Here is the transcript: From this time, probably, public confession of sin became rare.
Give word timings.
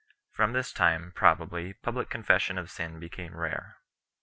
From 0.31 0.53
this 0.53 0.73
time, 0.73 1.11
probably, 1.13 1.73
public 1.73 2.09
confession 2.09 2.57
of 2.57 2.71
sin 2.71 2.97
became 2.99 3.37
rare. 3.37 3.77